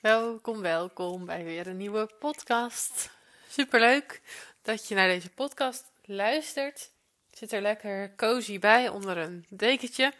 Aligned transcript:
Welkom, 0.00 0.60
welkom 0.60 1.24
bij 1.24 1.44
weer 1.44 1.66
een 1.66 1.76
nieuwe 1.76 2.10
podcast. 2.18 3.10
Superleuk 3.48 4.20
dat 4.62 4.88
je 4.88 4.94
naar 4.94 5.08
deze 5.08 5.30
podcast 5.30 5.84
luistert. 6.04 6.90
Ik 7.30 7.38
zit 7.38 7.52
er 7.52 7.60
lekker 7.60 8.14
cozy 8.16 8.58
bij 8.58 8.88
onder 8.88 9.16
een 9.16 9.46
dekentje. 9.48 10.12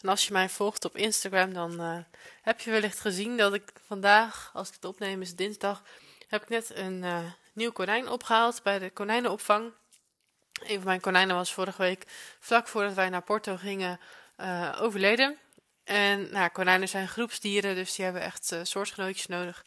En 0.00 0.08
als 0.08 0.26
je 0.26 0.32
mij 0.32 0.48
volgt 0.48 0.84
op 0.84 0.96
Instagram, 0.96 1.52
dan 1.54 1.80
uh, 1.80 1.98
heb 2.42 2.60
je 2.60 2.70
wellicht 2.70 3.00
gezien 3.00 3.36
dat 3.36 3.54
ik 3.54 3.72
vandaag, 3.86 4.50
als 4.52 4.68
ik 4.68 4.74
het 4.74 4.84
opneem, 4.84 5.20
is 5.20 5.36
dinsdag, 5.36 5.82
heb 6.28 6.42
ik 6.42 6.48
net 6.48 6.76
een 6.76 7.02
uh, 7.02 7.18
nieuw 7.52 7.72
konijn 7.72 8.08
opgehaald 8.08 8.62
bij 8.62 8.78
de 8.78 8.90
konijnenopvang. 8.90 9.72
Een 10.52 10.76
van 10.76 10.84
mijn 10.84 11.00
konijnen 11.00 11.36
was 11.36 11.52
vorige 11.52 11.82
week, 11.82 12.04
vlak 12.40 12.68
voordat 12.68 12.94
wij 12.94 13.08
naar 13.08 13.22
Porto 13.22 13.56
gingen, 13.56 14.00
uh, 14.40 14.78
overleden. 14.80 15.38
En 15.84 16.28
nou, 16.30 16.48
konijnen 16.48 16.88
zijn 16.88 17.08
groepsdieren, 17.08 17.74
dus 17.74 17.94
die 17.94 18.04
hebben 18.04 18.22
echt 18.22 18.52
uh, 18.52 18.60
soortgenootjes 18.62 19.26
nodig. 19.26 19.64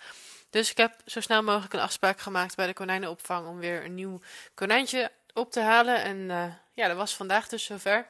Dus 0.49 0.71
ik 0.71 0.77
heb 0.77 0.93
zo 1.05 1.19
snel 1.19 1.43
mogelijk 1.43 1.73
een 1.73 1.79
afspraak 1.79 2.19
gemaakt 2.19 2.55
bij 2.55 2.67
de 2.67 2.73
konijnenopvang 2.73 3.47
om 3.47 3.57
weer 3.57 3.85
een 3.85 3.95
nieuw 3.95 4.19
konijntje 4.53 5.11
op 5.33 5.51
te 5.51 5.59
halen. 5.59 6.03
En 6.03 6.17
uh, 6.17 6.43
ja, 6.73 6.87
dat 6.87 6.97
was 6.97 7.15
vandaag 7.15 7.47
dus 7.47 7.63
zover. 7.63 8.07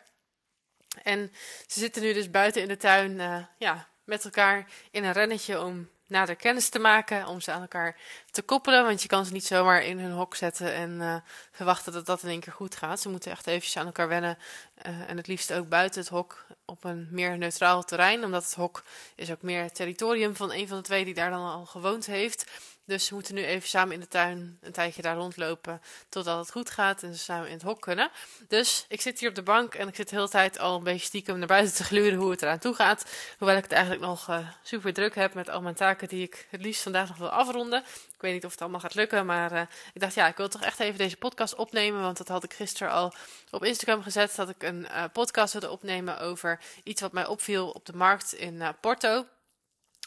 En 1.04 1.32
ze 1.68 1.80
zitten 1.80 2.02
nu 2.02 2.14
dus 2.14 2.32
buiten 2.32 2.62
in 2.62 2.68
de 2.68 2.78
tuin 2.78 3.12
uh, 3.12 3.38
ja, 3.58 3.88
met 4.04 4.26
elkaar 4.26 4.66
in 4.92 5.04
een 5.04 5.12
rennetje 5.12 5.62
om 5.62 5.90
nader 6.08 6.36
kennis 6.36 6.70
te 6.70 6.80
maken, 6.80 7.28
om 7.28 7.42
ze 7.42 7.52
aan 7.52 7.62
elkaar 7.62 7.96
te 8.32 8.42
koppelen. 8.42 8.84
Want 8.84 9.02
je 9.02 9.08
kan 9.08 9.26
ze 9.26 9.34
niet 9.34 9.46
zomaar 9.46 9.84
in 9.84 10.00
hun 10.00 10.12
hok 10.12 10.36
zetten 10.36 10.74
en 10.74 11.24
verwachten 11.52 11.94
dat 11.94 12.06
dat 12.06 12.24
in 12.24 12.30
één 12.30 12.40
keer 12.40 12.54
goed 12.54 12.76
gaat. 12.76 13.00
Ze 13.00 13.10
moeten 13.10 13.32
echt 13.32 13.48
eventjes 13.48 13.78
aan 13.78 13.86
elkaar 13.86 14.08
wennen 14.08 14.38
uh, 14.86 15.10
en 15.10 15.18
het 15.18 15.28
liefst 15.28 15.54
ook 15.54 15.70
buiten 15.70 16.00
het 16.00 16.10
hok 16.10 16.46
op 16.66 16.84
een 16.84 17.08
meer 17.12 17.38
neutraal 17.38 17.84
terrein. 17.84 18.24
Omdat 18.24 18.44
het 18.44 18.54
hok 18.54 18.84
is 19.16 19.32
ook 19.32 19.42
meer 19.42 19.72
territorium 19.72 20.36
van 20.36 20.52
een 20.52 20.68
van 20.68 20.78
de 20.78 20.84
twee 20.84 21.06
die 21.06 21.14
daar 21.14 21.30
dan 21.30 21.46
al 21.46 21.66
gewoond 21.66 22.06
heeft. 22.06 22.46
Dus 22.88 23.06
ze 23.06 23.14
moeten 23.14 23.36
nu 23.36 23.44
even 23.44 23.70
samen 23.70 23.94
in 23.94 24.00
de 24.00 24.08
tuin 24.08 24.58
een 24.62 24.72
tijdje 24.72 25.02
daar 25.02 25.16
rondlopen 25.16 25.82
totdat 26.10 26.40
het 26.40 26.52
goed 26.52 26.70
gaat 26.70 27.04
en 27.04 27.14
ze 27.14 27.20
samen 27.20 27.48
in 27.48 27.54
het 27.54 27.62
hok 27.62 27.82
kunnen. 27.82 28.10
Dus 28.48 28.86
ik 28.88 29.02
zit 29.02 29.20
hier 29.20 29.30
op 29.30 29.36
de 29.36 29.42
bank 29.42 29.74
en 29.74 29.88
ik 29.88 29.96
zit 29.96 30.10
de 30.10 30.16
hele 30.16 30.30
tijd 30.30 30.60
al 30.60 30.76
een 30.76 30.84
beetje 30.84 31.06
stiekem 31.06 31.38
naar 31.38 31.48
buiten 31.48 31.76
te 31.76 31.84
gluren 31.84 32.20
hoe 32.20 32.32
het 32.32 32.42
eraan 32.42 32.60
toe 32.60 32.74
gaat. 32.74 33.06
Hoewel 33.38 33.58
ik 33.58 33.64
het 33.64 33.72
eigenlijk 33.72 34.02
nog 34.02 34.30
uh, 34.30 34.48
super 34.64 34.94
druk 34.94 35.16
heb 35.16 35.34
met 35.34 35.50
al 35.50 35.62
mijn 35.62 35.76
taken 35.76 36.08
die 36.08 36.24
ik 36.24 36.48
het 36.50 36.62
liefst 36.62 36.82
vandaag 36.82 37.08
nog 37.08 37.18
wil 37.18 37.30
afronden. 37.30 37.80
Ik 38.14 38.24
weet 38.24 38.34
niet 38.34 38.46
of 38.46 38.52
het 38.52 38.62
allemaal 38.62 38.80
gaat 38.80 38.96
lukken, 38.96 39.26
maar 39.26 39.52
uh, 39.52 39.62
ik 39.94 40.02
dacht 40.02 40.14
ja, 40.14 40.28
ik 40.28 40.38
wil 40.38 40.48
toch 40.48 40.64
echt 40.64 40.80
even 40.80 40.98
deze 40.98 41.18
podcast 41.18 41.56
opnemen, 41.56 42.02
want 42.02 42.18
dat 42.18 42.28
had 42.28 42.44
ik 42.44 42.54
gisteren 42.54 42.94
al 42.94 43.14
op 43.52 43.64
Instagram 43.64 44.04
gezet, 44.04 44.36
dat 44.36 44.50
ik 44.50 44.64
een 44.68 44.88
uh, 44.92 45.04
podcast 45.14 45.52
wilde 45.54 45.72
opnemen 45.72 46.20
over 46.20 46.60
iets 46.84 47.02
wat 47.02 47.12
mij 47.12 47.26
opviel 47.26 47.70
op 47.70 47.86
de 47.86 47.94
markt 47.96 48.34
in 48.34 48.64
Porto. 48.82 49.26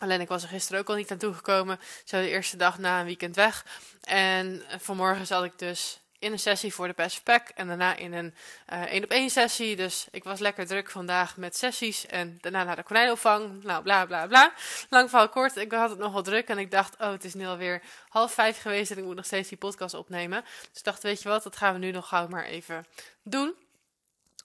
Alleen 0.01 0.21
ik 0.21 0.29
was 0.29 0.43
er 0.43 0.49
gisteren 0.49 0.81
ook 0.81 0.89
al 0.89 0.95
niet 0.95 1.11
aan 1.11 1.19
toegekomen. 1.19 1.81
Zo 2.05 2.21
de 2.21 2.29
eerste 2.29 2.57
dag 2.57 2.79
na 2.79 3.01
een 3.01 3.07
weekend 3.07 3.37
weg. 3.37 3.67
En 4.03 4.63
vanmorgen 4.79 5.27
zat 5.27 5.45
ik 5.45 5.59
dus 5.59 6.01
in 6.21 6.33
een 6.33 6.39
sessie 6.39 6.75
voor 6.75 6.87
de 6.87 7.11
Pack. 7.25 7.49
En 7.49 7.67
daarna 7.67 7.97
in 7.97 8.13
een 8.13 8.35
één 8.67 9.05
op 9.05 9.11
één 9.11 9.31
sessie. 9.31 9.77
Dus 9.77 10.07
ik 10.11 10.25
was 10.25 10.39
lekker 10.39 10.67
druk 10.67 10.91
vandaag 10.91 11.37
met 11.37 11.57
sessies. 11.57 12.07
En 12.07 12.39
daarna 12.41 12.65
naar 12.65 12.77
de 12.77 12.83
konijnopvang. 12.83 13.63
Nou, 13.63 13.83
bla 13.83 14.07
bla 14.07 14.27
bla. 14.27 14.53
Lang 14.89 15.09
verhaal 15.11 15.29
kort. 15.29 15.57
Ik 15.57 15.73
had 15.73 15.91
het 15.91 15.99
nogal 15.99 16.23
druk. 16.23 16.49
En 16.49 16.59
ik 16.59 16.71
dacht, 16.71 16.97
oh, 16.99 17.11
het 17.11 17.25
is 17.25 17.35
nu 17.35 17.47
alweer 17.47 17.83
half 18.09 18.33
vijf 18.33 18.61
geweest. 18.61 18.91
En 18.91 18.99
ik 18.99 19.05
moet 19.05 19.17
nog 19.17 19.25
steeds 19.25 19.49
die 19.49 19.59
podcast 19.59 19.95
opnemen. 19.95 20.43
Dus 20.43 20.79
ik 20.79 20.85
dacht, 20.85 21.03
weet 21.03 21.23
je 21.23 21.29
wat, 21.29 21.43
dat 21.43 21.57
gaan 21.57 21.73
we 21.73 21.79
nu 21.79 21.91
nog 21.91 22.09
gauw 22.09 22.29
maar 22.29 22.45
even 22.45 22.87
doen. 23.23 23.55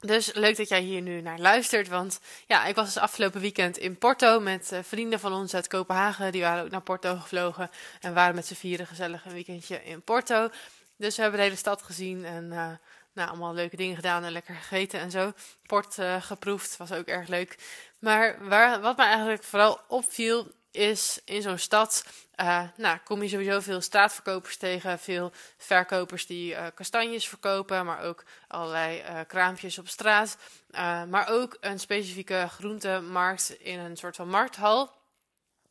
Dus 0.05 0.33
leuk 0.33 0.57
dat 0.57 0.69
jij 0.69 0.81
hier 0.81 1.01
nu 1.01 1.21
naar 1.21 1.39
luistert. 1.39 1.87
Want 1.87 2.19
ja, 2.47 2.65
ik 2.65 2.75
was 2.75 2.85
dus 2.85 2.97
afgelopen 2.97 3.41
weekend 3.41 3.77
in 3.77 3.97
Porto 3.97 4.39
met 4.39 4.71
uh, 4.73 4.79
vrienden 4.83 5.19
van 5.19 5.33
ons 5.33 5.53
uit 5.53 5.67
Kopenhagen. 5.67 6.31
Die 6.31 6.41
waren 6.41 6.63
ook 6.63 6.69
naar 6.69 6.81
Porto 6.81 7.15
gevlogen 7.15 7.69
en 8.01 8.13
waren 8.13 8.35
met 8.35 8.45
z'n 8.45 8.53
vieren 8.53 8.87
gezellig 8.87 9.25
een 9.25 9.33
weekendje 9.33 9.83
in 9.83 10.01
Porto. 10.01 10.49
Dus 10.97 11.15
we 11.15 11.21
hebben 11.21 11.39
de 11.39 11.45
hele 11.45 11.57
stad 11.57 11.81
gezien 11.81 12.25
en 12.25 12.43
uh, 12.43 12.67
nou, 13.13 13.29
allemaal 13.29 13.53
leuke 13.53 13.75
dingen 13.75 13.95
gedaan 13.95 14.23
en 14.23 14.31
lekker 14.31 14.55
gegeten 14.55 14.99
en 14.99 15.11
zo. 15.11 15.33
Port 15.65 15.97
uh, 15.97 16.21
geproefd, 16.21 16.77
was 16.77 16.91
ook 16.91 17.07
erg 17.07 17.27
leuk. 17.27 17.57
Maar 17.99 18.47
waar, 18.47 18.81
wat 18.81 18.97
me 18.97 19.03
eigenlijk 19.03 19.43
vooral 19.43 19.79
opviel 19.87 20.51
is 20.75 21.21
in 21.25 21.41
zo'n 21.41 21.57
stad, 21.57 22.05
uh, 22.41 22.61
nou, 22.75 22.97
kom 23.03 23.21
je 23.21 23.29
sowieso 23.29 23.59
veel 23.59 23.81
straatverkopers 23.81 24.57
tegen, 24.57 24.99
veel 24.99 25.31
verkopers 25.57 26.25
die 26.25 26.51
uh, 26.51 26.65
kastanjes 26.73 27.27
verkopen, 27.27 27.85
maar 27.85 28.01
ook 28.01 28.23
allerlei 28.47 28.99
uh, 29.01 29.19
kraampjes 29.27 29.77
op 29.77 29.87
straat. 29.87 30.37
maar 31.09 31.27
ook 31.29 31.57
een 31.59 31.79
specifieke 31.79 32.47
groentemarkt 32.49 33.55
in 33.59 33.79
een 33.79 33.97
soort 33.97 34.15
van 34.15 34.29
markthal. 34.29 34.91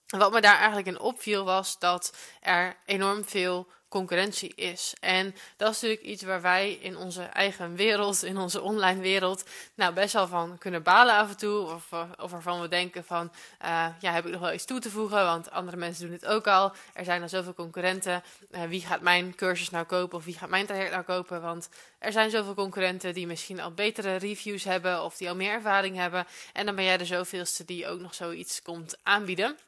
Wat 0.07 0.33
me 0.33 0.41
daar 0.41 0.57
eigenlijk 0.57 0.87
in 0.87 0.99
opviel 0.99 1.45
was 1.45 1.79
dat 1.79 2.17
er 2.41 2.77
enorm 2.85 3.25
veel 3.25 3.69
concurrentie 3.95 4.53
is. 4.55 4.95
En 5.01 5.35
dat 5.57 5.75
is 5.75 5.81
natuurlijk 5.81 6.09
iets 6.09 6.23
waar 6.23 6.41
wij 6.41 6.73
in 6.73 6.97
onze 6.97 7.23
eigen 7.23 7.75
wereld, 7.75 8.23
in 8.23 8.39
onze 8.39 8.61
online 8.61 9.01
wereld, 9.01 9.45
nou 9.75 9.95
best 9.95 10.13
wel 10.13 10.27
van 10.27 10.59
kunnen 10.59 10.83
balen 10.83 11.15
af 11.15 11.29
en 11.29 11.37
toe. 11.37 11.59
Of, 11.59 11.93
of 12.21 12.31
waarvan 12.31 12.61
we 12.61 12.69
denken 12.69 13.05
van, 13.05 13.33
uh, 13.63 13.87
ja, 14.01 14.13
heb 14.13 14.27
ik 14.27 14.33
nog 14.33 14.41
wel 14.41 14.53
iets 14.53 14.65
toe 14.65 14.81
te 14.81 14.91
voegen, 14.91 15.25
want 15.25 15.51
andere 15.51 15.77
mensen 15.77 16.05
doen 16.05 16.13
het 16.13 16.27
ook 16.27 16.47
al. 16.47 16.73
Er 16.93 17.05
zijn 17.05 17.23
al 17.23 17.29
zoveel 17.29 17.55
concurrenten. 17.55 18.23
Uh, 18.51 18.63
wie 18.63 18.81
gaat 18.81 19.01
mijn 19.01 19.35
cursus 19.35 19.71
nou 19.71 19.85
kopen 19.85 20.19
of 20.19 20.25
wie 20.25 20.39
gaat 20.39 20.49
mijn 20.49 20.67
traject 20.67 20.91
nou 20.91 21.05
kopen? 21.05 21.43
Want 21.43 21.69
er 21.99 22.13
zijn 22.13 22.31
zoveel 22.31 22.55
concurrenten 22.55 23.15
die 23.15 23.27
misschien 23.27 23.61
al 23.61 23.73
betere 23.73 24.17
reviews 24.17 24.65
hebben 24.65 25.03
of 25.03 25.17
die 25.17 25.29
al 25.29 25.37
meer 25.37 25.53
ervaring 25.53 25.97
hebben. 25.97 26.27
En 26.53 26.67
dan 26.67 26.75
ben 26.75 26.85
jij 26.85 26.97
de 26.97 27.05
zoveelste 27.05 27.65
die 27.65 27.87
ook 27.87 28.01
nog 28.01 28.15
zoiets 28.15 28.63
komt 28.63 28.97
aanbieden. 29.03 29.59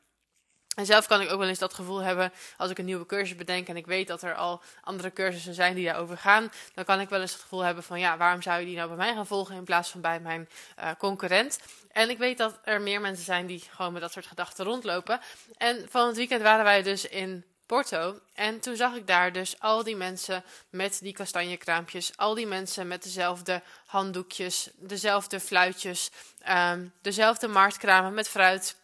En 0.77 0.87
zelf 0.87 1.07
kan 1.07 1.21
ik 1.21 1.31
ook 1.31 1.39
wel 1.39 1.49
eens 1.49 1.59
dat 1.59 1.75
gevoel 1.75 1.99
hebben 1.99 2.33
als 2.57 2.71
ik 2.71 2.79
een 2.79 2.85
nieuwe 2.85 3.07
cursus 3.07 3.37
bedenk 3.37 3.69
en 3.69 3.77
ik 3.77 3.87
weet 3.87 4.09
dat 4.09 4.23
er 4.23 4.35
al 4.35 4.63
andere 4.83 5.13
cursussen 5.13 5.55
zijn 5.55 5.75
die 5.75 5.85
daarover 5.85 6.19
gaan. 6.19 6.53
Dan 6.75 6.85
kan 6.85 7.01
ik 7.01 7.09
wel 7.09 7.21
eens 7.21 7.33
het 7.33 7.41
gevoel 7.41 7.61
hebben 7.61 7.85
van 7.85 8.01
ja, 8.01 8.17
waarom 8.17 8.43
zou 8.43 8.61
je 8.61 8.67
die 8.67 8.77
nou 8.77 8.89
bij 8.89 8.97
mij 8.97 9.15
gaan 9.15 9.27
volgen 9.27 9.57
in 9.57 9.65
plaats 9.65 9.91
van 9.91 10.01
bij 10.01 10.21
mijn 10.21 10.49
uh, 10.79 10.91
concurrent? 10.99 11.61
En 11.93 12.11
ik 12.11 12.19
weet 12.19 12.39
dat 12.39 12.59
er 12.65 12.81
meer 12.81 13.01
mensen 13.01 13.25
zijn 13.25 13.47
die 13.47 13.65
gewoon 13.71 13.93
met 13.93 14.03
dat 14.03 14.13
soort 14.13 14.27
gedachten 14.27 14.65
rondlopen. 14.65 15.21
En 15.57 15.87
van 15.91 16.07
het 16.07 16.17
weekend 16.17 16.43
waren 16.43 16.65
wij 16.65 16.83
dus 16.83 17.09
in 17.09 17.45
Porto. 17.67 18.21
En 18.35 18.61
toen 18.61 18.77
zag 18.77 18.95
ik 18.95 19.07
daar 19.07 19.33
dus 19.33 19.61
al 19.61 19.85
die 19.85 19.97
mensen 19.97 20.45
met 20.71 20.99
die 21.01 21.13
kastanjekraampjes. 21.13 22.17
Al 22.17 22.35
die 22.35 22.47
mensen 22.47 22.89
met 22.89 23.03
dezelfde 23.03 23.63
handdoekjes, 23.87 24.71
dezelfde 24.75 25.41
fluitjes, 25.41 26.11
um, 26.49 26.93
dezelfde 27.03 27.49
marktkramen 27.49 28.15
met 28.15 28.29
fruit. 28.29 28.77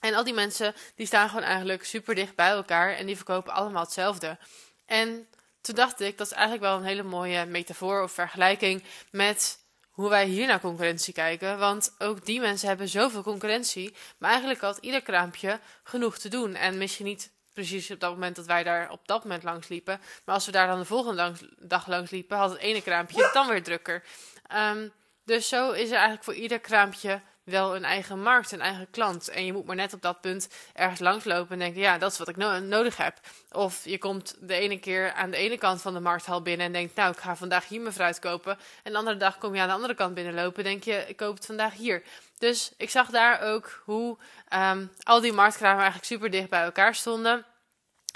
En 0.00 0.14
al 0.14 0.24
die 0.24 0.34
mensen 0.34 0.74
die 0.94 1.06
staan 1.06 1.28
gewoon 1.28 1.44
eigenlijk 1.44 1.84
super 1.84 2.14
dicht 2.14 2.34
bij 2.34 2.50
elkaar 2.50 2.94
en 2.94 3.06
die 3.06 3.16
verkopen 3.16 3.52
allemaal 3.52 3.82
hetzelfde. 3.82 4.38
En 4.86 5.26
toen 5.60 5.74
dacht 5.74 6.00
ik, 6.00 6.18
dat 6.18 6.26
is 6.26 6.32
eigenlijk 6.32 6.62
wel 6.62 6.76
een 6.76 6.84
hele 6.84 7.02
mooie 7.02 7.44
metafoor 7.44 8.02
of 8.02 8.12
vergelijking 8.12 8.82
met 9.10 9.58
hoe 9.90 10.08
wij 10.08 10.26
hier 10.26 10.46
naar 10.46 10.60
concurrentie 10.60 11.14
kijken. 11.14 11.58
Want 11.58 11.94
ook 11.98 12.26
die 12.26 12.40
mensen 12.40 12.68
hebben 12.68 12.88
zoveel 12.88 13.22
concurrentie. 13.22 13.94
Maar 14.18 14.30
eigenlijk 14.30 14.60
had 14.60 14.78
ieder 14.80 15.02
kraampje 15.02 15.60
genoeg 15.82 16.18
te 16.18 16.28
doen. 16.28 16.54
En 16.54 16.78
misschien 16.78 17.04
niet 17.04 17.30
precies 17.52 17.90
op 17.90 18.00
dat 18.00 18.12
moment 18.12 18.36
dat 18.36 18.46
wij 18.46 18.62
daar 18.62 18.90
op 18.90 19.00
dat 19.06 19.22
moment 19.22 19.42
langs 19.42 19.68
liepen. 19.68 20.00
Maar 20.24 20.34
als 20.34 20.46
we 20.46 20.52
daar 20.52 20.66
dan 20.66 20.78
de 20.78 20.84
volgende 20.84 21.32
dag 21.58 21.86
langs 21.86 22.10
liepen, 22.10 22.36
had 22.36 22.50
het 22.50 22.60
ene 22.60 22.82
kraampje 22.82 23.30
dan 23.32 23.48
weer 23.48 23.62
drukker. 23.62 24.04
Um, 24.54 24.92
dus 25.24 25.48
zo 25.48 25.70
is 25.70 25.88
er 25.88 25.94
eigenlijk 25.94 26.24
voor 26.24 26.34
ieder 26.34 26.60
kraampje 26.60 27.20
wel 27.48 27.76
een 27.76 27.84
eigen 27.84 28.22
markt, 28.22 28.52
een 28.52 28.60
eigen 28.60 28.90
klant. 28.90 29.28
En 29.28 29.44
je 29.44 29.52
moet 29.52 29.66
maar 29.66 29.76
net 29.76 29.92
op 29.92 30.02
dat 30.02 30.20
punt 30.20 30.48
ergens 30.74 31.00
langslopen 31.00 31.52
en 31.52 31.58
denken, 31.58 31.80
ja, 31.80 31.98
dat 31.98 32.12
is 32.12 32.18
wat 32.18 32.28
ik 32.28 32.36
no 32.36 32.58
nodig 32.58 32.96
heb. 32.96 33.20
Of 33.52 33.84
je 33.84 33.98
komt 33.98 34.36
de 34.40 34.54
ene 34.54 34.78
keer 34.78 35.12
aan 35.12 35.30
de 35.30 35.36
ene 35.36 35.58
kant 35.58 35.82
van 35.82 35.94
de 35.94 36.00
markthal 36.00 36.42
binnen 36.42 36.66
en 36.66 36.72
denkt, 36.72 36.94
nou, 36.94 37.12
ik 37.12 37.18
ga 37.18 37.36
vandaag 37.36 37.68
hier 37.68 37.80
mijn 37.80 37.94
fruit 37.94 38.18
kopen. 38.18 38.58
En 38.82 38.92
de 38.92 38.98
andere 38.98 39.16
dag 39.16 39.38
kom 39.38 39.54
je 39.54 39.60
aan 39.60 39.68
de 39.68 39.74
andere 39.74 39.94
kant 39.94 40.14
binnenlopen 40.14 40.64
en 40.64 40.70
denk 40.70 40.84
je, 40.84 41.04
ik 41.08 41.16
koop 41.16 41.34
het 41.34 41.46
vandaag 41.46 41.74
hier. 41.74 42.02
Dus 42.38 42.72
ik 42.76 42.90
zag 42.90 43.10
daar 43.10 43.40
ook 43.40 43.82
hoe 43.84 44.16
um, 44.54 44.90
al 45.02 45.20
die 45.20 45.32
marktkramen 45.32 45.76
eigenlijk 45.76 46.06
super 46.06 46.30
dicht 46.30 46.48
bij 46.48 46.62
elkaar 46.62 46.94
stonden. 46.94 47.44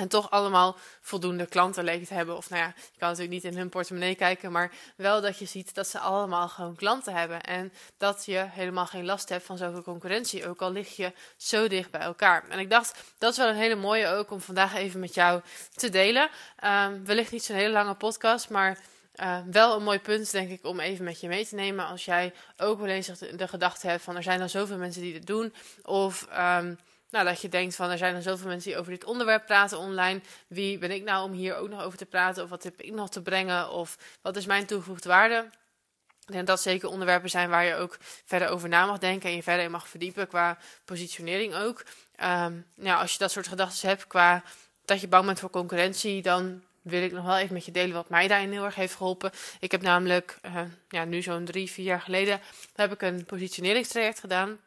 En 0.02 0.08
toch 0.08 0.30
allemaal 0.30 0.76
voldoende 1.00 1.46
klanten 1.46 1.84
leken 1.84 2.06
te 2.06 2.14
hebben. 2.14 2.36
Of 2.36 2.50
nou 2.50 2.62
ja, 2.62 2.74
je 2.76 2.98
kan 2.98 3.08
natuurlijk 3.08 3.34
niet 3.42 3.52
in 3.52 3.58
hun 3.58 3.68
portemonnee 3.68 4.14
kijken. 4.14 4.52
Maar 4.52 4.72
wel 4.96 5.20
dat 5.20 5.38
je 5.38 5.44
ziet 5.44 5.74
dat 5.74 5.86
ze 5.86 5.98
allemaal 5.98 6.48
gewoon 6.48 6.76
klanten 6.76 7.14
hebben. 7.14 7.40
En 7.40 7.72
dat 7.98 8.24
je 8.24 8.46
helemaal 8.48 8.86
geen 8.86 9.04
last 9.04 9.28
hebt 9.28 9.44
van 9.44 9.56
zoveel 9.56 9.82
concurrentie. 9.82 10.48
Ook 10.48 10.62
al 10.62 10.72
lig 10.72 10.96
je 10.96 11.12
zo 11.36 11.68
dicht 11.68 11.90
bij 11.90 12.00
elkaar. 12.00 12.44
En 12.48 12.58
ik 12.58 12.70
dacht, 12.70 13.02
dat 13.18 13.32
is 13.32 13.38
wel 13.38 13.48
een 13.48 13.54
hele 13.54 13.74
mooie 13.74 14.06
ook 14.06 14.30
om 14.30 14.40
vandaag 14.40 14.74
even 14.74 15.00
met 15.00 15.14
jou 15.14 15.40
te 15.74 15.88
delen. 15.88 16.30
Um, 16.64 17.04
wellicht 17.04 17.32
niet 17.32 17.44
zo'n 17.44 17.56
hele 17.56 17.72
lange 17.72 17.94
podcast, 17.94 18.50
maar... 18.50 18.78
Uh, 19.16 19.38
wel 19.50 19.76
een 19.76 19.82
mooi 19.82 20.00
punt, 20.00 20.30
denk 20.30 20.50
ik, 20.50 20.64
om 20.64 20.80
even 20.80 21.04
met 21.04 21.20
je 21.20 21.28
mee 21.28 21.46
te 21.46 21.54
nemen. 21.54 21.86
Als 21.86 22.04
jij 22.04 22.32
ook 22.56 22.78
wel 22.78 22.88
eens 22.88 23.06
de, 23.06 23.48
gedachte 23.48 23.86
hebt 23.86 24.02
van 24.02 24.16
er 24.16 24.22
zijn 24.22 24.40
al 24.40 24.48
zoveel 24.48 24.76
mensen 24.76 25.02
die 25.02 25.12
dit 25.12 25.26
doen. 25.26 25.54
Of 25.82 26.28
um, 26.38 26.78
nou, 27.12 27.24
dat 27.24 27.40
je 27.40 27.48
denkt 27.48 27.74
van 27.74 27.90
er 27.90 27.98
zijn 27.98 28.14
er 28.14 28.22
zoveel 28.22 28.48
mensen 28.48 28.70
die 28.70 28.78
over 28.78 28.92
dit 28.92 29.04
onderwerp 29.04 29.46
praten 29.46 29.78
online. 29.78 30.20
Wie 30.46 30.78
ben 30.78 30.90
ik 30.90 31.02
nou 31.02 31.24
om 31.24 31.32
hier 31.32 31.56
ook 31.56 31.68
nog 31.68 31.82
over 31.82 31.98
te 31.98 32.06
praten? 32.06 32.42
Of 32.42 32.50
wat 32.50 32.62
heb 32.62 32.80
ik 32.80 32.92
nog 32.92 33.10
te 33.10 33.22
brengen? 33.22 33.70
Of 33.70 33.98
wat 34.22 34.36
is 34.36 34.46
mijn 34.46 34.66
toegevoegde 34.66 35.08
waarde? 35.08 35.48
Ik 36.26 36.32
denk 36.32 36.46
dat 36.46 36.56
dat 36.56 36.62
zeker 36.62 36.88
onderwerpen 36.88 37.30
zijn 37.30 37.48
waar 37.48 37.64
je 37.64 37.74
ook 37.74 37.96
verder 38.24 38.48
over 38.48 38.68
na 38.68 38.86
mag 38.86 38.98
denken 38.98 39.28
en 39.28 39.36
je 39.36 39.42
verder 39.42 39.64
in 39.64 39.70
mag 39.70 39.88
verdiepen 39.88 40.28
qua 40.28 40.58
positionering 40.84 41.54
ook. 41.54 41.84
Um, 42.22 42.66
nou, 42.74 43.00
als 43.00 43.12
je 43.12 43.18
dat 43.18 43.30
soort 43.30 43.48
gedachten 43.48 43.88
hebt 43.88 44.06
qua 44.06 44.42
dat 44.84 45.00
je 45.00 45.08
bang 45.08 45.26
bent 45.26 45.40
voor 45.40 45.50
concurrentie, 45.50 46.22
dan 46.22 46.62
wil 46.82 47.02
ik 47.02 47.12
nog 47.12 47.24
wel 47.24 47.38
even 47.38 47.54
met 47.54 47.64
je 47.64 47.72
delen 47.72 47.94
wat 47.94 48.08
mij 48.08 48.28
daarin 48.28 48.52
heel 48.52 48.64
erg 48.64 48.74
heeft 48.74 48.94
geholpen. 48.94 49.30
Ik 49.60 49.70
heb 49.70 49.82
namelijk, 49.82 50.38
uh, 50.46 50.60
ja, 50.88 51.04
nu 51.04 51.22
zo'n 51.22 51.44
drie, 51.44 51.70
vier 51.70 51.84
jaar 51.84 52.00
geleden, 52.00 52.40
heb 52.74 52.92
ik 52.92 53.02
een 53.02 53.24
positioneringstraject 53.24 54.20
gedaan. 54.20 54.58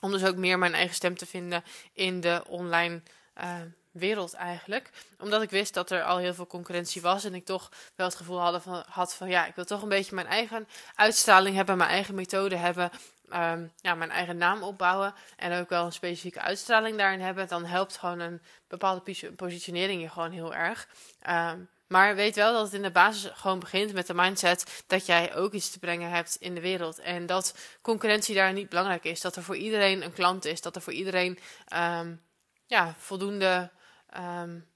Om 0.00 0.10
dus 0.10 0.24
ook 0.24 0.36
meer 0.36 0.58
mijn 0.58 0.74
eigen 0.74 0.94
stem 0.94 1.16
te 1.16 1.26
vinden 1.26 1.64
in 1.92 2.20
de 2.20 2.42
online 2.46 3.02
uh, 3.40 3.54
wereld 3.90 4.34
eigenlijk. 4.34 4.90
Omdat 5.18 5.42
ik 5.42 5.50
wist 5.50 5.74
dat 5.74 5.90
er 5.90 6.02
al 6.02 6.16
heel 6.16 6.34
veel 6.34 6.46
concurrentie 6.46 7.02
was. 7.02 7.24
En 7.24 7.34
ik 7.34 7.44
toch 7.44 7.70
wel 7.94 8.06
het 8.06 8.16
gevoel 8.16 8.40
had 8.40 8.62
van, 8.62 8.84
had 8.88 9.14
van 9.14 9.28
ja, 9.28 9.46
ik 9.46 9.54
wil 9.54 9.64
toch 9.64 9.82
een 9.82 9.88
beetje 9.88 10.14
mijn 10.14 10.26
eigen 10.26 10.68
uitstraling 10.94 11.56
hebben, 11.56 11.76
mijn 11.76 11.90
eigen 11.90 12.14
methode 12.14 12.56
hebben. 12.56 12.90
Um, 13.32 13.72
ja, 13.80 13.94
mijn 13.94 14.10
eigen 14.10 14.36
naam 14.36 14.62
opbouwen 14.62 15.14
en 15.36 15.60
ook 15.60 15.68
wel 15.68 15.84
een 15.84 15.92
specifieke 15.92 16.40
uitstraling 16.40 16.96
daarin 16.98 17.20
hebben, 17.20 17.48
dan 17.48 17.64
helpt 17.64 17.96
gewoon 17.96 18.18
een 18.20 18.42
bepaalde 18.68 19.32
positionering 19.36 20.02
je 20.02 20.08
gewoon 20.08 20.30
heel 20.30 20.54
erg. 20.54 20.88
Um, 21.28 21.68
maar 21.88 22.14
weet 22.14 22.34
wel 22.34 22.52
dat 22.52 22.64
het 22.64 22.74
in 22.74 22.82
de 22.82 22.90
basis 22.90 23.30
gewoon 23.34 23.58
begint 23.58 23.92
met 23.92 24.06
de 24.06 24.14
mindset 24.14 24.84
dat 24.86 25.06
jij 25.06 25.34
ook 25.34 25.52
iets 25.52 25.70
te 25.70 25.78
brengen 25.78 26.10
hebt 26.10 26.36
in 26.40 26.54
de 26.54 26.60
wereld. 26.60 26.98
En 26.98 27.26
dat 27.26 27.54
concurrentie 27.82 28.34
daar 28.34 28.52
niet 28.52 28.68
belangrijk 28.68 29.04
is. 29.04 29.20
Dat 29.20 29.36
er 29.36 29.42
voor 29.42 29.56
iedereen 29.56 30.02
een 30.02 30.12
klant 30.12 30.44
is. 30.44 30.60
Dat 30.60 30.76
er 30.76 30.82
voor 30.82 30.92
iedereen 30.92 31.38
um, 31.74 32.22
ja, 32.66 32.94
voldoende 32.98 33.70
um, 34.16 34.66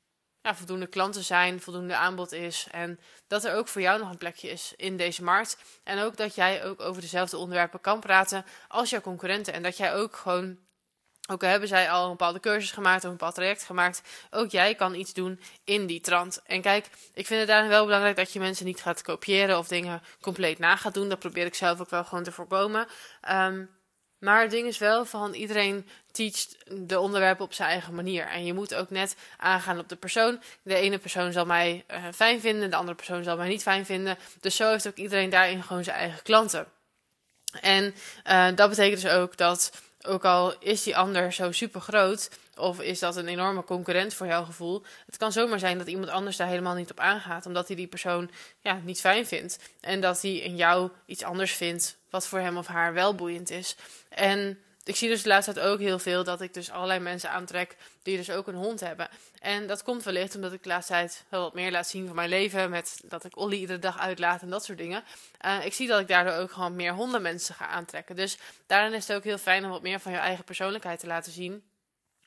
ja, 0.43 0.55
voldoende 0.55 0.87
klanten 0.87 1.25
zijn, 1.25 1.61
voldoende 1.61 1.97
aanbod 1.97 2.33
is. 2.33 2.67
En 2.71 3.01
dat 3.27 3.45
er 3.45 3.55
ook 3.55 3.69
voor 3.69 3.81
jou 3.81 3.99
nog 3.99 4.11
een 4.11 4.19
plekje 4.19 4.51
is 4.51 4.73
in 4.77 4.97
deze 4.97 5.23
markt. 5.23 5.57
En 5.83 5.99
ook 5.99 6.17
dat 6.17 6.35
jij 6.35 6.65
ook 6.65 6.81
over 6.81 7.03
dezelfde 7.03 7.37
onderwerpen 7.37 7.81
kan 7.81 8.01
praten 8.01 8.45
als 8.69 8.91
jouw 8.91 9.01
concurrenten. 9.01 9.53
En 9.53 9.63
dat 9.63 9.77
jij 9.77 9.95
ook 9.95 10.17
gewoon, 10.17 10.59
ook 11.33 11.43
al 11.43 11.49
hebben 11.49 11.69
zij 11.69 11.91
al 11.91 12.05
een 12.05 12.11
bepaalde 12.11 12.41
cursus 12.41 12.71
gemaakt 12.71 13.05
of 13.05 13.05
een 13.05 13.17
bepaald 13.17 13.35
traject 13.35 13.63
gemaakt, 13.63 14.03
ook 14.31 14.51
jij 14.51 14.75
kan 14.75 14.95
iets 14.95 15.13
doen 15.13 15.41
in 15.65 15.87
die 15.87 16.01
trant. 16.01 16.43
En 16.47 16.61
kijk, 16.61 16.87
ik 17.15 17.27
vind 17.27 17.41
het 17.41 17.49
daarin 17.49 17.69
wel 17.69 17.85
belangrijk 17.85 18.17
dat 18.17 18.33
je 18.33 18.39
mensen 18.39 18.67
niet 18.67 18.81
gaat 18.81 19.03
kopiëren 19.03 19.59
of 19.59 19.69
dingen 19.69 20.03
compleet 20.21 20.59
na 20.59 20.77
gaat 20.77 20.95
doen. 20.95 21.09
Dat 21.09 21.19
probeer 21.19 21.47
ik 21.47 21.55
zelf 21.55 21.81
ook 21.81 21.91
wel 21.91 22.05
gewoon 22.05 22.25
te 22.25 22.33
voorkomen. 22.33 22.87
Um, 23.31 23.71
maar 24.23 24.41
het 24.41 24.51
ding 24.51 24.67
is 24.67 24.79
wel 24.79 25.05
van 25.05 25.35
iedereen 25.35 25.89
teacht 26.11 26.57
de 26.71 26.99
onderwerpen 26.99 27.45
op 27.45 27.53
zijn 27.53 27.69
eigen 27.69 27.95
manier. 27.95 28.27
En 28.27 28.45
je 28.45 28.55
moet 28.55 28.75
ook 28.75 28.91
net 28.91 29.17
aangaan 29.37 29.79
op 29.79 29.89
de 29.89 29.97
persoon. 29.97 30.43
De 30.63 30.75
ene 30.75 30.99
persoon 30.99 31.33
zal 31.33 31.45
mij 31.45 31.85
uh, 31.91 32.05
fijn 32.15 32.41
vinden, 32.41 32.71
de 32.71 32.77
andere 32.77 32.97
persoon 32.97 33.23
zal 33.23 33.37
mij 33.37 33.49
niet 33.49 33.63
fijn 33.63 33.87
vinden. 33.87 34.19
Dus 34.41 34.57
zo 34.57 34.71
heeft 34.71 34.89
ook 34.89 34.97
iedereen 34.97 35.31
daarin 35.31 35.63
gewoon 35.63 35.85
zijn 35.85 35.97
eigen 35.97 36.23
klanten. 36.23 36.67
En 37.61 37.95
uh, 38.27 38.47
dat 38.55 38.69
betekent 38.69 39.03
dus 39.03 39.11
ook 39.11 39.37
dat, 39.37 39.73
ook 40.07 40.25
al 40.25 40.59
is 40.59 40.83
die 40.83 40.97
ander 40.97 41.33
zo 41.33 41.53
super 41.53 41.81
groot, 41.81 42.31
of 42.57 42.81
is 42.81 42.99
dat 42.99 43.17
een 43.17 43.29
enorme 43.29 43.65
concurrent 43.65 44.15
voor 44.15 44.27
jouw 44.27 44.45
gevoel? 44.45 44.83
Het 45.07 45.17
kan 45.17 45.33
zomaar 45.33 45.59
zijn 45.59 45.79
dat 45.79 45.87
iemand 45.87 46.11
anders 46.11 46.37
daar 46.37 46.49
helemaal 46.49 46.75
niet 46.75 46.91
op 46.91 47.01
aangaat, 47.01 47.47
omdat 47.47 47.67
hij 47.67 47.77
die 47.77 47.87
persoon 47.87 48.31
ja, 48.61 48.81
niet 48.85 49.01
fijn 49.01 49.27
vindt. 49.27 49.59
En 49.81 50.01
dat 50.01 50.23
hij 50.23 50.35
in 50.35 50.57
jou 50.57 50.91
iets 51.07 51.23
anders 51.23 51.53
vindt 51.53 51.97
wat 52.11 52.27
voor 52.27 52.39
hem 52.39 52.57
of 52.57 52.67
haar 52.67 52.93
wel 52.93 53.15
boeiend 53.15 53.51
is. 53.51 53.77
En 54.09 54.59
ik 54.85 54.97
zie 54.97 55.09
dus 55.09 55.23
de 55.23 55.29
laatste 55.29 55.53
tijd 55.53 55.67
ook 55.67 55.79
heel 55.79 55.99
veel 55.99 56.25
dat 56.25 56.41
ik 56.41 56.55
dus 56.55 56.71
allerlei 56.71 57.01
mensen 57.01 57.31
aantrek 57.31 57.77
die 58.03 58.17
dus 58.17 58.31
ook 58.31 58.47
een 58.47 58.55
hond 58.55 58.81
hebben. 58.81 59.09
En 59.41 59.67
dat 59.67 59.83
komt 59.83 60.03
wellicht 60.03 60.35
omdat 60.35 60.53
ik 60.53 60.63
de 60.63 60.69
laatste 60.69 60.93
tijd 60.93 61.25
wel 61.29 61.41
wat 61.41 61.55
meer 61.55 61.71
laat 61.71 61.89
zien 61.89 62.07
van 62.07 62.17
mijn 62.17 62.29
leven. 62.29 62.71
Met 62.71 63.01
dat 63.05 63.25
ik 63.25 63.37
Olly 63.37 63.57
iedere 63.57 63.79
dag 63.79 63.99
uitlaat 63.99 64.43
en 64.43 64.51
dat 64.51 64.65
soort 64.65 64.79
dingen. 64.79 65.05
Uh, 65.47 65.65
ik 65.65 65.73
zie 65.73 65.89
dat 65.89 66.01
ik 66.01 66.09
daardoor 66.09 66.35
ook 66.35 66.53
gewoon 66.53 66.77
meer 66.77 66.93
hondenmensen 66.93 67.55
ga 67.55 67.67
aantrekken. 67.67 68.17
Dus 68.17 68.39
daarin 68.67 68.93
is 68.93 69.09
het 69.09 69.17
ook 69.17 69.25
heel 69.25 69.39
fijn 69.39 69.65
om 69.65 69.71
wat 69.71 69.83
meer 69.83 70.01
van 70.01 70.13
je 70.13 70.19
eigen 70.19 70.45
persoonlijkheid 70.45 71.01
te 71.01 71.07
laten 71.07 71.33
zien 71.33 71.63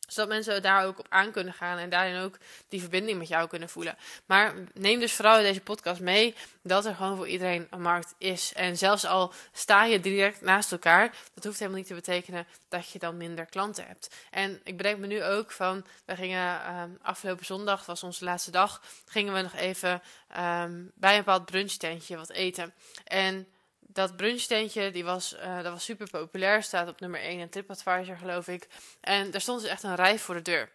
zodat 0.07 0.29
mensen 0.29 0.61
daar 0.61 0.85
ook 0.85 0.99
op 0.99 1.05
aan 1.09 1.31
kunnen 1.31 1.53
gaan 1.53 1.77
en 1.77 1.89
daarin 1.89 2.21
ook 2.21 2.37
die 2.69 2.81
verbinding 2.81 3.17
met 3.17 3.27
jou 3.27 3.47
kunnen 3.47 3.69
voelen. 3.69 3.97
Maar 4.25 4.53
neem 4.73 4.99
dus 4.99 5.13
vooral 5.13 5.37
deze 5.37 5.61
podcast 5.61 6.01
mee 6.01 6.35
dat 6.63 6.85
er 6.85 6.95
gewoon 6.95 7.15
voor 7.15 7.27
iedereen 7.27 7.67
een 7.69 7.81
markt 7.81 8.13
is. 8.17 8.53
En 8.53 8.77
zelfs 8.77 9.05
al 9.05 9.33
sta 9.51 9.83
je 9.83 9.99
direct 9.99 10.41
naast 10.41 10.71
elkaar, 10.71 11.15
dat 11.33 11.43
hoeft 11.43 11.59
helemaal 11.59 11.79
niet 11.79 11.87
te 11.87 11.93
betekenen 11.93 12.47
dat 12.67 12.89
je 12.89 12.99
dan 12.99 13.17
minder 13.17 13.45
klanten 13.45 13.87
hebt. 13.87 14.15
En 14.31 14.61
ik 14.63 14.77
bedenk 14.77 14.97
me 14.97 15.07
nu 15.07 15.23
ook 15.23 15.51
van, 15.51 15.85
we 16.05 16.15
gingen 16.15 16.75
um, 16.79 16.97
afgelopen 17.01 17.45
zondag, 17.45 17.85
was 17.85 18.03
onze 18.03 18.23
laatste 18.23 18.51
dag, 18.51 18.81
gingen 19.05 19.33
we 19.33 19.41
nog 19.41 19.55
even 19.55 20.01
um, 20.37 20.91
bij 20.95 21.11
een 21.11 21.23
bepaald 21.23 21.45
brunchtentje 21.45 22.17
wat 22.17 22.29
eten. 22.29 22.73
En 23.03 23.47
dat 23.95 24.15
brunchtentje, 24.15 24.91
die 24.91 25.03
was, 25.03 25.33
uh, 25.33 25.63
dat 25.63 25.71
was 25.71 25.83
super 25.83 26.09
populair. 26.09 26.63
Staat 26.63 26.87
op 26.87 26.99
nummer 26.99 27.19
1 27.19 27.39
in 27.39 27.49
TripAdvisor, 27.49 28.17
geloof 28.17 28.47
ik. 28.47 28.67
En 29.01 29.31
daar 29.31 29.41
stond 29.41 29.61
dus 29.61 29.69
echt 29.69 29.83
een 29.83 29.95
rij 29.95 30.19
voor 30.19 30.35
de 30.35 30.41
deur. 30.41 30.71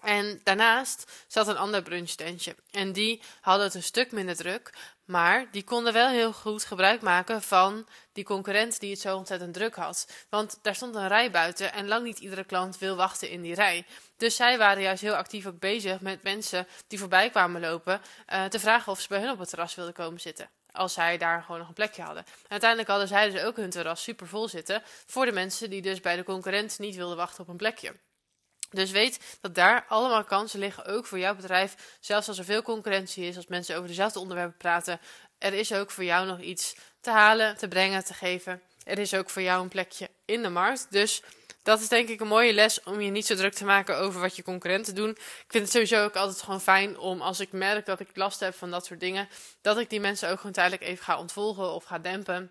En 0.00 0.40
daarnaast 0.42 1.24
zat 1.26 1.48
een 1.48 1.56
ander 1.56 1.82
brunchtentje. 1.82 2.56
En 2.70 2.92
die 2.92 3.22
hadden 3.40 3.64
het 3.64 3.74
een 3.74 3.82
stuk 3.82 4.12
minder 4.12 4.36
druk. 4.36 4.72
Maar 5.04 5.46
die 5.50 5.64
konden 5.64 5.92
wel 5.92 6.08
heel 6.08 6.32
goed 6.32 6.64
gebruik 6.64 7.00
maken 7.00 7.42
van 7.42 7.86
die 8.12 8.24
concurrent 8.24 8.80
die 8.80 8.90
het 8.90 9.00
zo 9.00 9.16
ontzettend 9.16 9.54
druk 9.54 9.74
had. 9.74 10.08
Want 10.28 10.58
daar 10.62 10.74
stond 10.74 10.94
een 10.94 11.08
rij 11.08 11.30
buiten 11.30 11.72
en 11.72 11.88
lang 11.88 12.04
niet 12.04 12.18
iedere 12.18 12.44
klant 12.44 12.78
wil 12.78 12.96
wachten 12.96 13.30
in 13.30 13.42
die 13.42 13.54
rij. 13.54 13.86
Dus 14.16 14.36
zij 14.36 14.58
waren 14.58 14.82
juist 14.82 15.02
heel 15.02 15.14
actief 15.14 15.46
ook 15.46 15.58
bezig 15.58 16.00
met 16.00 16.22
mensen 16.22 16.66
die 16.86 16.98
voorbij 16.98 17.30
kwamen 17.30 17.60
lopen. 17.60 18.00
Uh, 18.32 18.44
te 18.44 18.60
vragen 18.60 18.92
of 18.92 19.00
ze 19.00 19.08
bij 19.08 19.20
hun 19.20 19.30
op 19.30 19.38
het 19.38 19.48
terras 19.48 19.74
wilden 19.74 19.94
komen 19.94 20.20
zitten 20.20 20.50
als 20.74 20.92
zij 20.92 21.18
daar 21.18 21.42
gewoon 21.42 21.58
nog 21.58 21.68
een 21.68 21.74
plekje 21.74 22.02
hadden. 22.02 22.24
En 22.26 22.50
uiteindelijk 22.50 22.90
hadden 22.90 23.08
zij 23.08 23.30
dus 23.30 23.42
ook 23.42 23.56
hun 23.56 23.70
terras 23.70 24.02
super 24.02 24.26
vol 24.26 24.48
zitten 24.48 24.82
voor 25.06 25.24
de 25.24 25.32
mensen 25.32 25.70
die 25.70 25.82
dus 25.82 26.00
bij 26.00 26.16
de 26.16 26.24
concurrent 26.24 26.78
niet 26.78 26.96
wilden 26.96 27.16
wachten 27.16 27.42
op 27.42 27.48
een 27.48 27.56
plekje. 27.56 27.94
Dus 28.70 28.90
weet 28.90 29.38
dat 29.40 29.54
daar 29.54 29.84
allemaal 29.88 30.24
kansen 30.24 30.58
liggen, 30.58 30.84
ook 30.84 31.06
voor 31.06 31.18
jouw 31.18 31.34
bedrijf. 31.34 31.98
Zelfs 32.00 32.28
als 32.28 32.38
er 32.38 32.44
veel 32.44 32.62
concurrentie 32.62 33.24
is, 33.24 33.36
als 33.36 33.46
mensen 33.46 33.76
over 33.76 33.88
dezelfde 33.88 34.18
onderwerpen 34.18 34.56
praten. 34.56 35.00
Er 35.38 35.52
is 35.52 35.72
ook 35.72 35.90
voor 35.90 36.04
jou 36.04 36.26
nog 36.26 36.40
iets 36.40 36.76
te 37.00 37.10
halen, 37.10 37.56
te 37.56 37.68
brengen, 37.68 38.04
te 38.04 38.14
geven. 38.14 38.62
Er 38.84 38.98
is 38.98 39.14
ook 39.14 39.30
voor 39.30 39.42
jou 39.42 39.62
een 39.62 39.68
plekje 39.68 40.10
in 40.24 40.42
de 40.42 40.48
markt. 40.48 40.86
Dus 40.90 41.22
dat 41.64 41.80
is 41.80 41.88
denk 41.88 42.08
ik 42.08 42.20
een 42.20 42.26
mooie 42.26 42.52
les 42.52 42.82
om 42.82 43.00
je 43.00 43.10
niet 43.10 43.26
zo 43.26 43.34
druk 43.34 43.54
te 43.54 43.64
maken 43.64 43.98
over 43.98 44.20
wat 44.20 44.36
je 44.36 44.42
concurrenten 44.42 44.94
doen. 44.94 45.10
Ik 45.10 45.44
vind 45.48 45.62
het 45.62 45.72
sowieso 45.72 46.04
ook 46.04 46.16
altijd 46.16 46.42
gewoon 46.42 46.60
fijn 46.60 46.98
om 46.98 47.20
als 47.20 47.40
ik 47.40 47.52
merk 47.52 47.86
dat 47.86 48.00
ik 48.00 48.08
last 48.14 48.40
heb 48.40 48.54
van 48.54 48.70
dat 48.70 48.86
soort 48.86 49.00
dingen, 49.00 49.28
dat 49.60 49.78
ik 49.78 49.90
die 49.90 50.00
mensen 50.00 50.30
ook 50.30 50.36
gewoon 50.36 50.52
tijdelijk 50.52 50.82
even 50.82 51.04
ga 51.04 51.18
ontvolgen 51.18 51.74
of 51.74 51.84
ga 51.84 51.98
dempen 51.98 52.50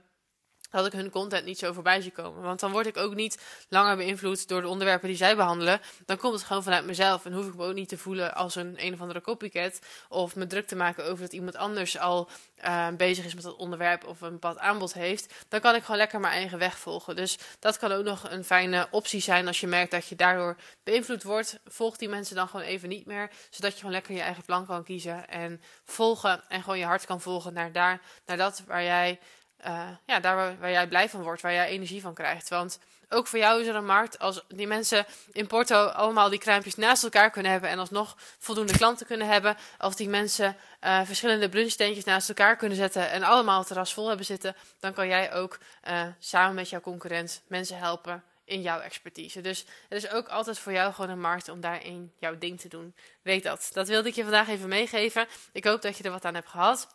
dat 0.82 0.94
ik 0.94 1.00
hun 1.00 1.10
content 1.10 1.46
niet 1.46 1.60
zo 1.60 1.74
voorbij 1.74 2.02
zie 2.02 2.12
komen. 2.12 2.42
Want 2.42 2.60
dan 2.60 2.72
word 2.72 2.86
ik 2.86 2.98
ook 2.98 3.16
niet 3.16 3.42
langer 3.70 3.96
beïnvloed 3.96 4.48
door 4.48 4.62
de 4.62 4.68
onderwerpen 4.68 5.08
die 5.08 5.18
zij 5.18 5.36
behandelen. 5.36 5.82
Dan 6.06 6.18
komt 6.18 6.34
het 6.34 6.44
gewoon 6.44 6.64
vanuit 6.64 6.86
mezelf. 6.86 7.26
En 7.26 7.34
hoef 7.34 7.48
ik 7.48 7.56
me 7.56 7.66
ook 7.66 7.74
niet 7.74 7.90
te 7.90 7.98
voelen 7.98 8.36
als 8.36 8.56
een 8.56 8.76
een 8.78 8.94
of 8.94 9.02
andere 9.02 9.22
copycat. 9.22 9.80
Of 10.10 10.36
me 10.36 10.48
druk 10.48 10.68
te 10.68 10.76
maken 10.76 11.06
over 11.06 11.24
dat 11.24 11.34
iemand 11.34 11.56
anders 11.56 11.98
al 11.98 12.30
uh, 12.66 12.88
bezig 12.98 13.26
is 13.26 13.34
met 13.34 13.44
dat 13.44 13.56
onderwerp 13.56 14.06
of 14.06 14.22
een 14.22 14.32
bepaald 14.32 14.58
aanbod 14.58 14.94
heeft. 14.94 15.34
Dan 15.50 15.60
kan 15.60 15.76
ik 15.76 15.82
gewoon 15.82 15.98
lekker 15.98 16.20
mijn 16.20 16.34
eigen 16.34 16.58
weg 16.58 16.78
volgen. 16.78 17.16
Dus 17.16 17.38
dat 17.60 17.78
kan 17.78 17.92
ook 17.92 18.04
nog 18.04 18.30
een 18.30 18.44
fijne 18.44 18.88
optie 18.92 19.22
zijn 19.22 19.48
als 19.48 19.60
je 19.60 19.68
merkt 19.68 19.92
dat 19.92 20.08
je 20.08 20.16
daardoor 20.16 20.56
beïnvloed 20.84 21.24
wordt. 21.24 21.60
Volg 21.66 21.98
die 21.98 22.10
mensen 22.10 22.36
dan 22.36 22.48
gewoon 22.48 22.66
even 22.66 22.90
niet 22.90 23.06
meer. 23.06 23.30
Zodat 23.50 23.72
je 23.72 23.78
gewoon 23.78 23.94
lekker 23.94 24.16
je 24.16 24.22
eigen 24.22 24.46
plan 24.46 24.66
kan 24.66 24.84
kiezen 24.84 25.28
en 25.28 25.62
volgen. 25.86 26.44
En 26.48 26.62
gewoon 26.62 26.80
je 26.80 26.86
hart 26.86 27.06
kan 27.06 27.22
volgen 27.22 27.54
naar 27.54 27.72
daar, 27.72 28.02
naar 28.26 28.38
dat 28.38 28.64
waar 28.68 28.84
jij 28.84 29.20
uh, 29.68 29.90
ja, 30.06 30.20
daar 30.20 30.60
waar, 30.60 30.72
jij 30.72 30.88
blij 30.88 31.10
van 31.10 31.22
wordt, 31.22 31.42
waar 31.42 31.54
jij 31.54 31.68
energie 31.68 32.02
van 32.02 32.14
krijgt. 32.14 32.50
Want 32.50 32.80
ook 33.10 33.28
voor 33.28 33.40
jou 33.40 33.62
is 33.62 33.68
er 33.68 33.76
een 33.76 33.86
markt 33.86 34.20
als 34.20 34.44
die 34.48 34.68
mensen 34.68 35.06
in 35.32 35.48
Porto 35.48 35.86
allemaal 35.86 36.30
die 36.30 36.40
kruimpjes 36.40 36.76
naast 36.76 37.04
elkaar 37.04 37.30
kunnen 37.30 37.52
hebben 37.52 37.70
en 37.70 37.80
alsnog 37.80 38.16
voldoende 38.40 38.78
klanten 38.78 39.06
kunnen 39.06 39.28
hebben. 39.28 39.58
Als 39.78 39.96
die 39.96 40.10
mensen 40.10 40.56
uh, 40.84 41.02
verschillende 41.04 41.50
brunchtentjes 41.50 42.04
naast 42.04 42.30
elkaar 42.30 42.56
kunnen 42.56 42.78
zetten 42.78 43.10
en 43.10 43.24
allemaal 43.24 43.58
het 43.58 43.68
terras 43.68 43.94
vol 43.94 44.08
hebben 44.08 44.26
zitten, 44.26 44.56
dan 44.80 44.94
kan 44.94 45.08
jij 45.08 45.34
ook 45.34 45.60
uh, 45.88 46.02
samen 46.20 46.56
met 46.56 46.70
jouw 46.70 46.82
concurrent 46.82 47.42
mensen 47.48 47.78
helpen 47.78 48.24
in 48.46 48.62
jouw 48.62 48.80
expertise. 48.80 49.42
Dus 49.42 49.66
het 49.90 50.04
is 50.04 50.10
ook 50.10 50.28
altijd 50.28 50.60
voor 50.60 50.72
jou 50.72 50.94
gewoon 50.94 51.10
een 51.10 51.22
markt 51.22 51.50
om 51.50 51.62
daarin 51.62 52.14
jouw 52.20 52.38
ding 52.38 52.60
te 52.60 52.68
doen. 52.68 52.96
Weet 53.22 53.44
dat. 53.44 53.70
Dat 53.74 53.88
wilde 53.88 54.10
ik 54.10 54.16
je 54.16 54.22
vandaag 54.22 54.48
even 54.48 54.70
meegeven. 54.70 55.28
Ik 55.52 55.66
hoop 55.66 55.82
dat 55.82 55.98
je 55.98 56.04
er 56.04 56.12
wat 56.12 56.26
aan 56.26 56.34
hebt 56.34 56.50
gehad. 56.50 56.88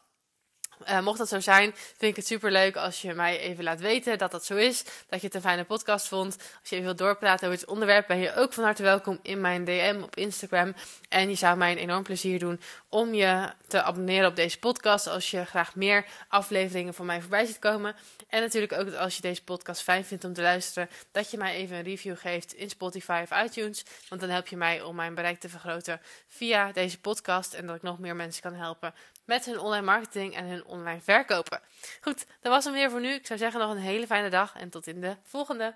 Uh, 0.89 1.01
mocht 1.01 1.19
dat 1.19 1.29
zo 1.29 1.41
zijn, 1.41 1.75
vind 1.75 2.11
ik 2.11 2.17
het 2.17 2.27
super 2.27 2.53
leuk 2.53 2.77
als 2.77 3.03
je 3.03 3.15
mij 3.15 3.39
even 3.39 3.65
laat 3.65 3.81
weten 3.81 4.19
dat 4.19 4.31
dat 4.31 4.45
zo 4.45 4.57
is. 4.57 4.85
Dat 5.09 5.21
je 5.21 5.27
het 5.27 5.35
een 5.35 5.41
fijne 5.41 5.65
podcast 5.65 6.09
vond. 6.09 6.37
Als 6.37 6.69
je 6.69 6.75
even 6.75 6.85
wilt 6.85 6.99
doorpraten 6.99 7.47
over 7.49 7.61
het 7.61 7.71
onderwerp, 7.71 8.07
ben 8.07 8.19
je 8.19 8.35
ook 8.35 8.53
van 8.53 8.65
harte 8.65 8.83
welkom 8.83 9.19
in 9.23 9.41
mijn 9.41 9.65
DM 9.65 10.01
op 10.03 10.17
Instagram. 10.17 10.75
En 11.09 11.29
je 11.29 11.35
zou 11.35 11.57
mij 11.57 11.73
een 11.73 11.79
enorm 11.79 12.03
plezier 12.03 12.39
doen 12.39 12.61
om 12.89 13.15
je 13.15 13.53
te 13.67 13.83
abonneren 13.83 14.29
op 14.29 14.37
deze 14.37 14.59
podcast. 14.59 15.07
Als 15.07 15.31
je 15.31 15.45
graag 15.45 15.75
meer 15.75 16.07
afleveringen 16.29 16.95
van 16.95 17.07
mij 17.07 17.21
voorbij 17.21 17.47
ziet 17.47 17.59
komen. 17.59 17.97
En 18.29 18.41
natuurlijk 18.41 18.73
ook 18.73 18.95
als 18.95 19.17
je 19.17 19.23
deze 19.23 19.45
podcast 19.45 19.83
fijn 19.83 20.05
vindt 20.05 20.25
om 20.25 20.33
te 20.33 20.43
luisteren, 20.43 20.89
dat 21.13 21.31
je 21.31 21.37
mij 21.37 21.55
even 21.55 21.77
een 21.77 21.83
review 21.83 22.17
geeft 22.17 22.53
in 22.53 22.71
Spotify 22.71 23.25
of 23.31 23.45
iTunes. 23.45 23.85
Want 24.09 24.21
dan 24.21 24.31
help 24.31 24.47
je 24.47 24.57
mij 24.57 24.83
om 24.83 24.95
mijn 24.97 25.15
bereik 25.15 25.41
te 25.41 25.49
vergroten 25.49 26.01
via 26.29 26.73
deze 26.73 27.01
podcast. 27.01 27.55
En 27.55 27.67
dat 27.67 27.77
ik 27.77 27.83
nog 27.83 27.99
meer 27.99 28.17
mensen 28.17 28.43
kan 28.43 28.55
helpen 28.55 28.95
met 29.29 29.45
hun 29.45 29.59
online 29.59 29.85
marketing 29.85 30.35
en 30.35 30.45
hun 30.45 30.65
online 30.65 31.01
verkopen. 31.01 31.61
Goed, 32.01 32.27
dat 32.41 32.53
was 32.53 32.65
hem 32.65 32.73
weer 32.73 32.91
voor 32.91 33.01
nu. 33.01 33.09
Ik 33.13 33.27
zou 33.27 33.39
zeggen 33.39 33.61
nog 33.61 33.71
een 33.71 33.77
hele 33.77 34.07
fijne 34.07 34.31
dag 34.31 34.57
en 34.57 34.71
tot 34.71 34.87
in 34.87 35.01
de 35.01 35.17
volgende. 35.23 35.75